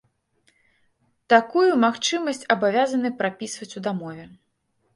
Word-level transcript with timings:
Такую 1.33 1.67
магчымасць 1.85 2.43
абавязаны 2.55 3.09
прапісваць 3.23 3.71
ў 3.77 3.87
дамове. 3.89 4.25